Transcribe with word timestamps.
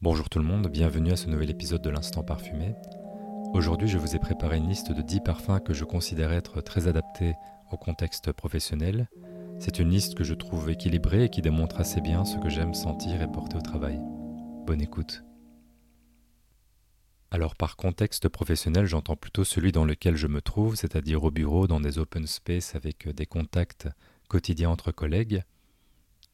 Bonjour 0.00 0.28
tout 0.30 0.38
le 0.38 0.44
monde, 0.44 0.68
bienvenue 0.68 1.10
à 1.10 1.16
ce 1.16 1.26
nouvel 1.26 1.50
épisode 1.50 1.82
de 1.82 1.90
l'Instant 1.90 2.22
Parfumé. 2.22 2.76
Aujourd'hui, 3.52 3.88
je 3.88 3.98
vous 3.98 4.14
ai 4.14 4.20
préparé 4.20 4.58
une 4.58 4.68
liste 4.68 4.92
de 4.92 5.02
10 5.02 5.22
parfums 5.24 5.58
que 5.64 5.74
je 5.74 5.82
considère 5.82 6.30
être 6.30 6.60
très 6.60 6.86
adaptés 6.86 7.34
au 7.72 7.76
contexte 7.76 8.30
professionnel. 8.30 9.08
C'est 9.58 9.80
une 9.80 9.90
liste 9.90 10.14
que 10.14 10.22
je 10.22 10.34
trouve 10.34 10.70
équilibrée 10.70 11.24
et 11.24 11.28
qui 11.30 11.42
démontre 11.42 11.80
assez 11.80 12.00
bien 12.00 12.24
ce 12.24 12.38
que 12.38 12.48
j'aime 12.48 12.74
sentir 12.74 13.20
et 13.20 13.26
porter 13.26 13.56
au 13.56 13.60
travail. 13.60 13.98
Bonne 14.68 14.80
écoute. 14.80 15.24
Alors 17.32 17.56
par 17.56 17.74
contexte 17.74 18.28
professionnel, 18.28 18.86
j'entends 18.86 19.16
plutôt 19.16 19.42
celui 19.42 19.72
dans 19.72 19.84
lequel 19.84 20.14
je 20.14 20.28
me 20.28 20.40
trouve, 20.40 20.76
c'est-à-dire 20.76 21.24
au 21.24 21.32
bureau, 21.32 21.66
dans 21.66 21.80
des 21.80 21.98
open 21.98 22.28
space 22.28 22.76
avec 22.76 23.08
des 23.08 23.26
contacts 23.26 23.88
quotidiens 24.28 24.70
entre 24.70 24.92
collègues. 24.92 25.42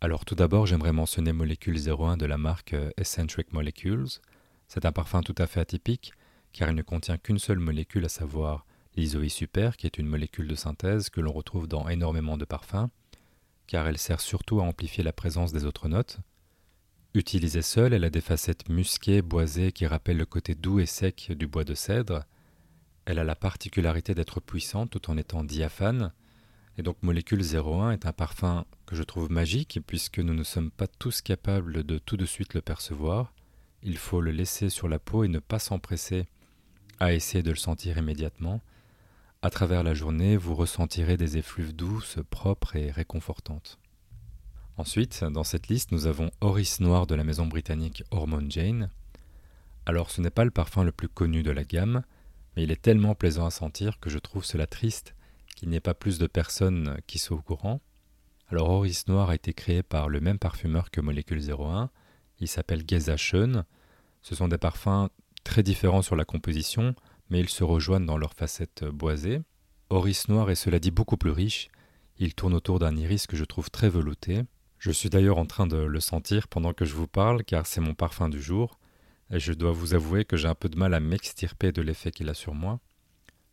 Alors 0.05 0.27
tout 0.27 0.35
d'abord, 0.35 0.67
j'aimerais 0.67 0.93
mentionner 0.93 1.33
Molécule 1.33 1.79
01 1.79 2.19
de 2.19 2.27
la 2.27 2.37
marque 2.37 2.75
euh, 2.75 2.91
Eccentric 2.99 3.55
Molecules. 3.55 4.21
C'est 4.69 4.85
un 4.85 4.93
parfum 4.93 5.23
tout 5.23 5.35
à 5.39 5.47
fait 5.47 5.61
atypique 5.61 6.13
car 6.53 6.69
il 6.69 6.75
ne 6.75 6.83
contient 6.83 7.17
qu'une 7.17 7.39
seule 7.39 7.59
molécule, 7.59 8.05
à 8.05 8.11
savoir 8.11 8.67
l'isoe 8.97 9.31
super, 9.31 9.79
qui 9.79 9.87
est 9.87 9.97
une 9.97 10.07
molécule 10.07 10.47
de 10.47 10.55
synthèse 10.57 11.09
que 11.09 11.23
l'on 11.23 11.33
retrouve 11.33 11.69
dans 11.69 11.89
énormément 11.89 12.37
de 12.37 12.45
parfums, 12.45 12.91
car 13.67 13.89
elle 13.89 13.97
sert 13.97 14.21
surtout 14.21 14.61
à 14.61 14.65
amplifier 14.65 15.03
la 15.03 15.15
présence 15.15 15.55
des 15.55 15.65
autres 15.65 15.89
notes. 15.89 16.19
Utilisée 17.15 17.63
seule, 17.63 17.95
elle 17.95 18.05
a 18.05 18.11
des 18.11 18.21
facettes 18.21 18.69
musquées, 18.69 19.23
boisées 19.23 19.73
qui 19.73 19.87
rappellent 19.87 20.19
le 20.19 20.27
côté 20.27 20.55
doux 20.55 20.81
et 20.81 20.87
sec 20.87 21.33
du 21.35 21.47
bois 21.47 21.65
de 21.65 21.75
cèdre. 21.75 22.25
Elle 23.07 23.19
a 23.19 23.25
la 23.25 23.37
particularité 23.37 24.15
d'être 24.15 24.41
puissante 24.41 24.91
tout 24.91 25.11
en 25.11 25.17
étant 25.17 25.45
diaphane, 25.45 26.13
et 26.77 26.83
donc 26.83 26.97
Molécule 27.03 27.43
01 27.43 27.93
est 27.93 28.07
un 28.07 28.13
parfum 28.13 28.65
que 28.87 28.97
je 28.97 29.03
trouve 29.03 29.31
magique 29.31 29.79
puisque 29.87 30.19
nous 30.19 30.35
ne 30.35 30.43
sommes 30.43 30.71
pas 30.71 30.89
tous 30.89 31.23
capables 31.23 31.85
de 31.85 31.99
tout 31.99 32.17
de 32.17 32.27
suite 32.27 32.55
le 32.55 32.63
percevoir. 32.63 33.33
Il 33.83 33.97
faut 33.97 34.21
le 34.21 34.33
laisser 34.33 34.71
sur 34.71 34.89
la 34.89 34.99
peau 34.99 35.25
et 35.25 35.29
ne 35.29 35.39
pas 35.39 35.59
s'empresser 35.59 36.27
à 36.99 37.13
essayer 37.13 37.43
de 37.43 37.51
le 37.51 37.57
sentir 37.57 37.97
immédiatement. 37.99 38.61
À 39.43 39.51
travers 39.51 39.83
la 39.83 39.95
journée, 39.95 40.37
vous 40.37 40.55
ressentirez 40.55 41.17
des 41.17 41.37
effluves 41.37 41.77
douces, 41.77 42.19
propres 42.31 42.77
et 42.77 42.91
réconfortantes. 42.91 43.79
Ensuite, 44.77 45.23
dans 45.23 45.45
cette 45.45 45.69
liste, 45.69 45.93
nous 45.93 46.07
avons 46.07 46.31
Oris 46.41 46.81
Noir 46.81 47.07
de 47.07 47.15
la 47.15 47.23
maison 47.23 47.47
britannique 47.47 48.03
Hormone 48.11 48.51
Jane. 48.51 48.91
Alors 49.87 50.11
ce 50.11 50.21
n'est 50.21 50.31
pas 50.31 50.45
le 50.45 50.51
parfum 50.51 50.83
le 50.83 50.93
plus 50.93 51.09
connu 51.09 51.45
de 51.45 51.53
la 51.53 51.63
gamme, 51.63 52.03
mais 52.57 52.65
il 52.65 52.73
est 52.73 52.83
tellement 52.83 53.15
plaisant 53.15 53.47
à 53.47 53.51
sentir 53.51 54.01
que 54.01 54.11
je 54.11 54.19
trouve 54.19 54.45
cela 54.45 54.67
triste 54.67 55.15
qu'il 55.55 55.69
n'y 55.69 55.77
ait 55.77 55.81
pas 55.81 55.95
plus 55.95 56.19
de 56.19 56.27
personnes 56.27 56.99
qui 57.07 57.19
soient 57.19 57.37
au 57.37 57.43
courant. 57.43 57.81
Alors 58.49 58.71
Oris 58.71 59.07
Noir 59.09 59.31
a 59.31 59.35
été 59.35 59.53
créé 59.53 59.83
par 59.83 60.09
le 60.09 60.21
même 60.21 60.39
parfumeur 60.39 60.91
que 60.91 61.01
Molécule 61.01 61.43
01. 61.51 61.91
Il 62.41 62.49
s'appelle 62.49 62.85
Geza 62.87 63.17
Schön. 63.17 63.65
Ce 64.23 64.35
sont 64.35 64.49
des 64.49 64.59
parfums 64.59 65.09
très 65.45 65.63
différents 65.63 66.03
sur 66.03 66.17
la 66.17 66.25
composition, 66.25 66.95
mais 67.31 67.41
ils 67.41 67.49
se 67.49 67.65
rejoignent 67.65 68.07
dans 68.07 68.19
leur 68.19 68.35
facette 68.35 68.85
boisée. 68.85 69.41
Oris 69.91 70.29
Noir 70.29 70.51
est 70.51 70.55
cela 70.55 70.79
dit 70.79 70.91
beaucoup 70.91 71.17
plus 71.17 71.31
riche. 71.31 71.69
Il 72.19 72.35
tourne 72.35 72.55
autour 72.55 72.79
d'un 72.79 72.97
iris 72.97 73.27
que 73.27 73.37
je 73.37 73.45
trouve 73.45 73.71
très 73.71 73.89
velouté. 73.89 74.43
Je 74.79 74.91
suis 74.91 75.11
d'ailleurs 75.11 75.39
en 75.39 75.47
train 75.47 75.67
de 75.67 75.77
le 75.77 76.01
sentir 76.01 76.49
pendant 76.49 76.73
que 76.73 76.85
je 76.85 76.95
vous 76.95 77.09
parle 77.09 77.45
car 77.45 77.67
c'est 77.67 77.81
mon 77.81 77.95
parfum 77.95 78.29
du 78.29 78.41
jour 78.41 78.79
et 79.31 79.41
je 79.41 79.53
dois 79.53 79.73
vous 79.73 79.95
avouer 79.95 80.25
que 80.25 80.37
j'ai 80.37 80.49
un 80.49 80.55
peu 80.55 80.69
de 80.69 80.79
mal 80.79 80.95
à 80.95 81.01
m'extirper 81.01 81.73
de 81.73 81.83
l'effet 81.83 82.11
qu'il 82.11 82.29
a 82.29 82.35
sur 82.35 82.55
moi 82.55 82.81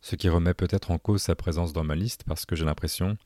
ce 0.02 0.16
qui 0.16 0.30
remet 0.30 0.54
peut-être 0.54 0.92
en 0.92 0.98
cause 0.98 1.22
sa 1.22 1.36
présence 1.36 1.74
dans 1.74 1.84
ma 1.84 1.96
liste 1.96 2.24
parce 2.26 2.46
que 2.46 2.56
j'ai 2.56 2.66
l'impression 2.66 3.18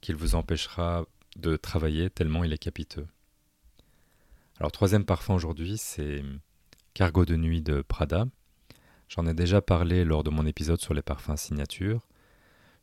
qu'il 0.00 0.16
vous 0.16 0.34
empêchera 0.34 1.04
de 1.36 1.56
travailler 1.56 2.10
tellement 2.10 2.44
il 2.44 2.52
est 2.52 2.58
capiteux. 2.58 3.06
Alors 4.58 4.72
troisième 4.72 5.04
parfum 5.04 5.34
aujourd'hui, 5.34 5.78
c'est 5.78 6.22
Cargo 6.94 7.24
de 7.24 7.36
nuit 7.36 7.62
de 7.62 7.82
Prada. 7.82 8.26
J'en 9.08 9.26
ai 9.26 9.34
déjà 9.34 9.60
parlé 9.60 10.04
lors 10.04 10.24
de 10.24 10.30
mon 10.30 10.46
épisode 10.46 10.80
sur 10.80 10.94
les 10.94 11.02
parfums 11.02 11.36
signature. 11.36 12.06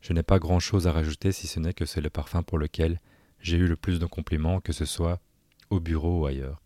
Je 0.00 0.12
n'ai 0.12 0.22
pas 0.22 0.38
grand-chose 0.38 0.86
à 0.86 0.92
rajouter 0.92 1.32
si 1.32 1.46
ce 1.46 1.60
n'est 1.60 1.74
que 1.74 1.86
c'est 1.86 2.00
le 2.00 2.10
parfum 2.10 2.42
pour 2.42 2.58
lequel 2.58 3.00
j'ai 3.40 3.56
eu 3.56 3.66
le 3.66 3.76
plus 3.76 3.98
de 3.98 4.06
compliments, 4.06 4.60
que 4.60 4.72
ce 4.72 4.84
soit 4.84 5.20
au 5.70 5.80
bureau 5.80 6.20
ou 6.20 6.26
ailleurs. 6.26 6.60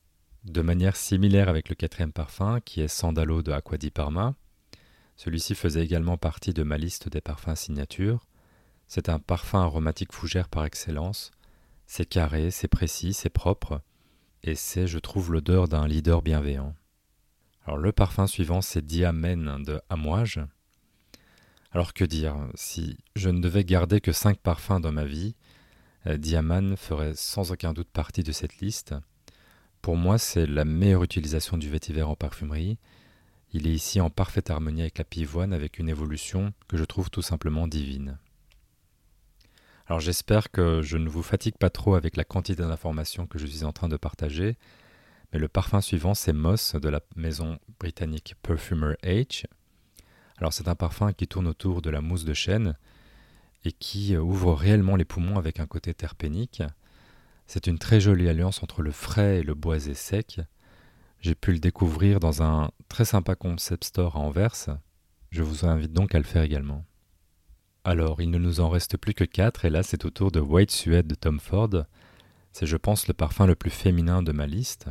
De 0.44 0.60
manière 0.60 0.96
similaire 0.96 1.48
avec 1.48 1.68
le 1.68 1.74
quatrième 1.74 2.12
parfum, 2.12 2.60
qui 2.60 2.80
est 2.80 2.88
Sandalo 2.88 3.42
de 3.42 3.52
Aqua 3.52 3.78
di 3.78 3.90
Parma, 3.90 4.34
celui-ci 5.16 5.54
faisait 5.54 5.84
également 5.84 6.16
partie 6.16 6.52
de 6.52 6.62
ma 6.62 6.78
liste 6.78 7.08
des 7.08 7.20
parfums 7.20 7.56
signature. 7.56 8.26
C'est 8.86 9.08
un 9.08 9.18
parfum 9.18 9.60
aromatique 9.60 10.12
fougère 10.12 10.48
par 10.48 10.64
excellence. 10.64 11.30
C'est 11.86 12.06
carré, 12.06 12.50
c'est 12.50 12.68
précis, 12.68 13.12
c'est 13.12 13.30
propre, 13.30 13.80
et 14.42 14.54
c'est, 14.54 14.86
je 14.86 14.98
trouve, 14.98 15.32
l'odeur 15.32 15.68
d'un 15.68 15.86
leader 15.86 16.22
bienveillant. 16.22 16.74
Alors 17.66 17.78
le 17.78 17.92
parfum 17.92 18.26
suivant, 18.26 18.60
c'est 18.60 18.84
Diamène 18.84 19.62
de 19.64 19.80
Amouage. 19.88 20.40
Alors 21.72 21.92
que 21.92 22.04
dire? 22.04 22.36
Si 22.54 22.98
je 23.16 23.30
ne 23.30 23.40
devais 23.40 23.64
garder 23.64 24.00
que 24.00 24.12
cinq 24.12 24.38
parfums 24.38 24.80
dans 24.80 24.92
ma 24.92 25.04
vie, 25.04 25.34
euh, 26.06 26.16
Diamane 26.16 26.76
ferait 26.76 27.14
sans 27.16 27.52
aucun 27.52 27.72
doute 27.72 27.88
partie 27.88 28.22
de 28.22 28.32
cette 28.32 28.58
liste. 28.58 28.94
Pour 29.82 29.96
moi, 29.96 30.18
c'est 30.18 30.46
la 30.46 30.64
meilleure 30.64 31.02
utilisation 31.02 31.56
du 31.56 31.68
vétiver 31.68 32.02
en 32.02 32.14
parfumerie, 32.14 32.78
il 33.54 33.68
est 33.68 33.72
ici 33.72 34.00
en 34.00 34.10
parfaite 34.10 34.50
harmonie 34.50 34.80
avec 34.80 34.98
la 34.98 35.04
pivoine, 35.04 35.52
avec 35.52 35.78
une 35.78 35.88
évolution 35.88 36.52
que 36.66 36.76
je 36.76 36.82
trouve 36.82 37.08
tout 37.08 37.22
simplement 37.22 37.68
divine. 37.68 38.18
Alors 39.86 40.00
j'espère 40.00 40.50
que 40.50 40.82
je 40.82 40.96
ne 40.96 41.08
vous 41.08 41.22
fatigue 41.22 41.56
pas 41.56 41.70
trop 41.70 41.94
avec 41.94 42.16
la 42.16 42.24
quantité 42.24 42.62
d'informations 42.62 43.28
que 43.28 43.38
je 43.38 43.46
suis 43.46 43.64
en 43.64 43.72
train 43.72 43.88
de 43.88 43.96
partager, 43.96 44.56
mais 45.32 45.38
le 45.38 45.46
parfum 45.46 45.80
suivant 45.80 46.14
c'est 46.14 46.32
Moss 46.32 46.74
de 46.74 46.88
la 46.88 47.00
maison 47.14 47.60
britannique 47.78 48.34
Perfumer 48.42 48.94
H. 49.04 49.44
Alors 50.38 50.52
c'est 50.52 50.66
un 50.66 50.74
parfum 50.74 51.12
qui 51.12 51.28
tourne 51.28 51.46
autour 51.46 51.80
de 51.80 51.90
la 51.90 52.00
mousse 52.00 52.24
de 52.24 52.34
chêne 52.34 52.76
et 53.64 53.70
qui 53.70 54.16
ouvre 54.16 54.52
réellement 54.52 54.96
les 54.96 55.04
poumons 55.04 55.38
avec 55.38 55.60
un 55.60 55.66
côté 55.66 55.94
terpénique. 55.94 56.64
C'est 57.46 57.68
une 57.68 57.78
très 57.78 58.00
jolie 58.00 58.28
alliance 58.28 58.64
entre 58.64 58.82
le 58.82 58.90
frais 58.90 59.38
et 59.38 59.42
le 59.44 59.54
boisé 59.54 59.94
sec, 59.94 60.40
j'ai 61.24 61.34
pu 61.34 61.52
le 61.52 61.58
découvrir 61.58 62.20
dans 62.20 62.42
un 62.42 62.70
très 62.90 63.06
sympa 63.06 63.34
concept 63.34 63.84
store 63.84 64.16
à 64.16 64.18
Anvers. 64.18 64.78
Je 65.30 65.42
vous 65.42 65.64
invite 65.64 65.94
donc 65.94 66.14
à 66.14 66.18
le 66.18 66.24
faire 66.24 66.42
également. 66.42 66.84
Alors, 67.82 68.20
il 68.20 68.30
ne 68.30 68.36
nous 68.36 68.60
en 68.60 68.68
reste 68.68 68.98
plus 68.98 69.14
que 69.14 69.24
quatre, 69.24 69.64
et 69.64 69.70
là 69.70 69.82
c'est 69.82 70.04
au 70.04 70.10
tour 70.10 70.30
de 70.30 70.40
White 70.40 70.70
Suede 70.70 71.06
de 71.06 71.14
Tom 71.14 71.40
Ford. 71.40 71.86
C'est, 72.52 72.66
je 72.66 72.76
pense, 72.76 73.08
le 73.08 73.14
parfum 73.14 73.46
le 73.46 73.54
plus 73.54 73.70
féminin 73.70 74.22
de 74.22 74.32
ma 74.32 74.46
liste. 74.46 74.90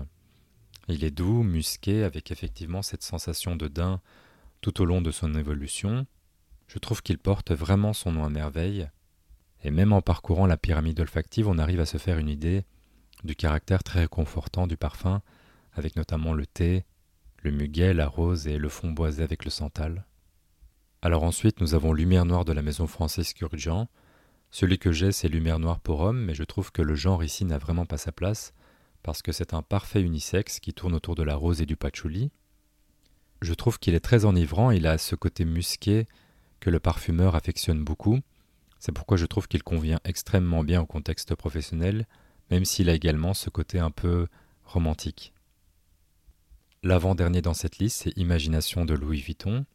Il 0.88 1.04
est 1.04 1.12
doux, 1.12 1.44
musqué, 1.44 2.04
avec 2.04 2.32
effectivement 2.32 2.82
cette 2.82 3.04
sensation 3.04 3.56
de 3.56 3.68
daim 3.68 4.02
tout 4.62 4.82
au 4.82 4.86
long 4.86 5.02
de 5.02 5.12
son 5.12 5.36
évolution. 5.36 6.08
Je 6.66 6.80
trouve 6.80 7.04
qu'il 7.04 7.20
porte 7.20 7.52
vraiment 7.52 7.94
son 7.94 8.12
nom 8.12 8.26
à 8.26 8.30
merveille, 8.30 8.90
et 9.64 9.70
même 9.70 9.94
en 9.94 10.02
parcourant 10.02 10.48
la 10.48 10.58
pyramide 10.58 11.00
olfactive, 11.00 11.48
on 11.48 11.60
arrive 11.60 11.80
à 11.80 11.86
se 11.86 12.00
faire 12.00 12.18
une 12.18 12.30
idée 12.30 12.64
du 13.24 13.36
caractère 13.36 13.84
très 13.84 14.00
réconfortant 14.00 14.66
du 14.66 14.78
parfum 14.78 15.22
avec 15.76 15.96
notamment 15.96 16.34
le 16.34 16.46
thé, 16.46 16.86
le 17.42 17.52
muguet, 17.52 17.94
la 17.94 18.08
rose 18.08 18.48
et 18.48 18.58
le 18.58 18.70
fond 18.70 18.92
boisé 18.92 19.24
avec 19.24 19.46
le 19.46 19.52
santal. 19.52 20.06
Alors 21.02 21.24
ensuite, 21.24 21.60
nous 21.60 21.74
avons 21.76 21.92
Lumière 21.92 22.26
Noire 22.26 22.46
de 22.46 22.54
la 22.54 22.62
maison 22.62 22.88
française 22.88 23.34
Curgian. 23.34 23.90
Celui 24.52 24.80
que 24.80 24.92
j'ai, 24.92 25.12
c'est 25.12 25.28
Lumière 25.28 25.60
Noire 25.60 25.82
pour 25.82 26.00
homme, 26.00 26.24
mais 26.24 26.34
je 26.34 26.44
trouve 26.44 26.72
que 26.72 26.82
le 26.82 26.96
genre 26.96 27.24
ici 27.24 27.44
n'a 27.44 27.58
vraiment 27.58 27.86
pas 27.86 27.98
sa 27.98 28.14
place, 28.14 28.54
parce 29.02 29.22
que 29.22 29.34
c'est 29.34 29.54
un 29.54 29.62
parfait 29.62 30.02
unisexe 30.02 30.60
qui 30.60 30.74
tourne 30.74 30.94
autour 30.94 31.16
de 31.16 31.24
la 31.24 31.36
rose 31.36 31.62
et 31.62 31.66
du 31.66 31.76
patchouli. 31.76 32.32
Je 33.42 33.54
trouve 33.54 33.80
qu'il 33.80 33.96
est 33.96 34.00
très 34.00 34.24
enivrant, 34.24 34.72
il 34.72 34.88
a 34.88 34.98
ce 34.98 35.16
côté 35.16 35.44
musqué 35.44 36.08
que 36.62 36.70
le 36.70 36.80
parfumeur 36.80 37.36
affectionne 37.36 37.84
beaucoup. 37.84 38.20
C'est 38.80 38.94
pourquoi 38.94 39.18
je 39.18 39.26
trouve 39.26 39.50
qu'il 39.50 39.64
convient 39.64 40.00
extrêmement 40.06 40.64
bien 40.64 40.82
au 40.82 40.86
contexte 40.86 41.36
professionnel, 41.36 42.08
même 42.50 42.64
s'il 42.64 42.90
a 42.90 42.94
également 42.94 43.34
ce 43.34 43.50
côté 43.50 43.80
un 43.80 43.92
peu 43.92 44.28
romantique. 44.64 45.34
L'avant-dernier 46.86 47.42
dans 47.42 47.54
cette 47.54 47.78
liste, 47.78 48.02
c'est 48.04 48.18
Imagination 48.18 48.84
de 48.84 48.94
Louis 48.94 49.22
Vuitton. 49.22 49.66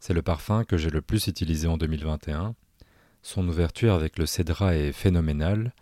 C'est 0.00 0.14
le 0.14 0.22
parfum 0.22 0.64
que 0.64 0.78
j'ai 0.78 0.88
le 0.88 1.02
plus 1.02 1.26
utilisé 1.26 1.68
en 1.68 1.76
2021. 1.76 2.54
Son 3.20 3.46
ouverture 3.46 3.92
avec 3.92 4.18
le 4.18 4.24
cédra 4.24 4.74
est 4.74 4.92
phénoménale, 4.92 5.74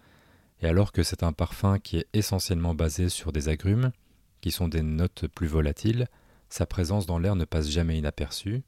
et 0.61 0.67
alors 0.67 0.91
que 0.91 1.05
c'est 1.05 1.23
un 1.23 1.33
parfum 1.33 1.79
qui 1.79 1.99
est 1.99 2.09
essentiellement 2.15 2.75
basé 2.75 3.09
sur 3.11 3.31
des 3.31 3.49
agrumes, 3.49 3.93
qui 4.41 4.51
sont 4.51 4.67
des 4.67 4.83
notes 4.83 5.29
plus 5.29 5.47
volatiles, 5.47 6.09
sa 6.49 6.67
présence 6.67 7.07
dans 7.07 7.21
l'air 7.21 7.37
ne 7.37 7.45
passe 7.45 7.69
jamais 7.69 7.97
inaperçue. 7.97 8.65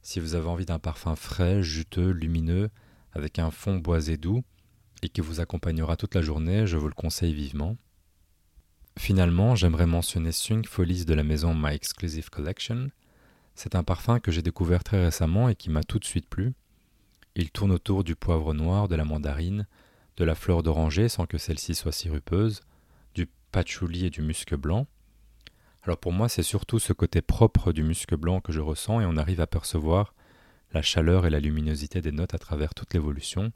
Si 0.00 0.20
vous 0.20 0.36
avez 0.36 0.46
envie 0.46 0.64
d'un 0.64 0.78
parfum 0.78 1.16
frais, 1.16 1.60
juteux, 1.60 2.10
lumineux, 2.10 2.70
avec 3.14 3.40
un 3.40 3.50
fond 3.50 3.78
boisé 3.78 4.16
doux, 4.16 4.44
et 5.02 5.08
qui 5.08 5.20
vous 5.20 5.40
accompagnera 5.40 5.96
toute 5.96 6.14
la 6.14 6.22
journée, 6.22 6.68
je 6.68 6.76
vous 6.76 6.86
le 6.86 6.94
conseille 6.94 7.34
vivement. 7.34 7.76
Finalement, 8.98 9.54
j'aimerais 9.54 9.86
mentionner 9.86 10.32
Swing 10.32 10.64
Follies 10.64 11.04
de 11.04 11.14
la 11.14 11.22
maison 11.22 11.54
My 11.54 11.74
Exclusive 11.74 12.30
Collection. 12.30 12.90
C'est 13.54 13.74
un 13.74 13.82
parfum 13.82 14.20
que 14.20 14.30
j'ai 14.30 14.42
découvert 14.42 14.84
très 14.84 15.02
récemment 15.02 15.48
et 15.48 15.54
qui 15.54 15.70
m'a 15.70 15.82
tout 15.82 15.98
de 15.98 16.04
suite 16.04 16.28
plu. 16.28 16.52
Il 17.34 17.50
tourne 17.50 17.72
autour 17.72 18.04
du 18.04 18.14
poivre 18.14 18.54
noir, 18.54 18.88
de 18.88 18.94
la 18.94 19.04
mandarine, 19.04 19.66
de 20.16 20.24
la 20.24 20.34
fleur 20.34 20.62
d'oranger 20.62 21.08
sans 21.08 21.26
que 21.26 21.38
celle-ci 21.38 21.74
soit 21.74 21.92
sirupeuse, 21.92 22.60
du 23.14 23.28
patchouli 23.50 24.06
et 24.06 24.10
du 24.10 24.22
musc 24.22 24.54
blanc. 24.54 24.86
Alors 25.82 25.98
pour 25.98 26.12
moi, 26.12 26.28
c'est 26.28 26.42
surtout 26.42 26.78
ce 26.78 26.92
côté 26.92 27.22
propre 27.22 27.72
du 27.72 27.82
musc 27.82 28.14
blanc 28.14 28.40
que 28.40 28.52
je 28.52 28.60
ressens 28.60 29.00
et 29.00 29.06
on 29.06 29.16
arrive 29.16 29.40
à 29.40 29.46
percevoir 29.46 30.14
la 30.72 30.82
chaleur 30.82 31.26
et 31.26 31.30
la 31.30 31.40
luminosité 31.40 32.00
des 32.00 32.12
notes 32.12 32.34
à 32.34 32.38
travers 32.38 32.74
toute 32.74 32.94
l'évolution. 32.94 33.52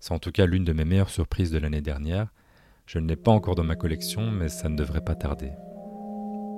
C'est 0.00 0.12
en 0.12 0.18
tout 0.18 0.32
cas 0.32 0.46
l'une 0.46 0.64
de 0.64 0.72
mes 0.72 0.84
meilleures 0.84 1.10
surprises 1.10 1.50
de 1.50 1.58
l'année 1.58 1.80
dernière. 1.80 2.28
Je 2.92 2.98
ne 2.98 3.08
l'ai 3.08 3.16
pas 3.16 3.30
encore 3.30 3.54
dans 3.54 3.64
ma 3.64 3.74
collection, 3.74 4.30
mais 4.30 4.50
ça 4.50 4.68
ne 4.68 4.76
devrait 4.76 5.00
pas 5.00 5.14
tarder. 5.14 5.52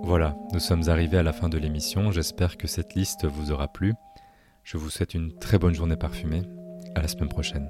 Voilà, 0.03 0.37
nous 0.53 0.59
sommes 0.59 0.89
arrivés 0.89 1.19
à 1.19 1.23
la 1.23 1.33
fin 1.33 1.49
de 1.49 1.59
l'émission. 1.59 2.11
J'espère 2.11 2.57
que 2.57 2.67
cette 2.67 2.97
liste 2.97 3.25
vous 3.25 3.53
aura 3.53 3.69
plu. 3.69 3.95
Je 4.65 4.77
vous 4.77 4.91
souhaite 4.91 5.15
une 5.15 5.39
très 5.39 5.61
bonne 5.61 5.75
journée 5.75 5.95
parfumée. 5.95 6.43
À 6.97 7.03
la 7.03 7.07
semaine 7.07 7.29
prochaine. 7.29 7.69